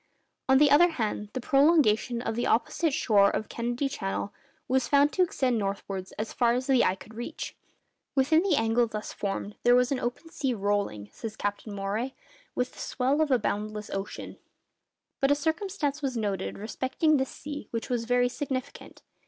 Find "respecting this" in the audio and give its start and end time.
16.57-17.29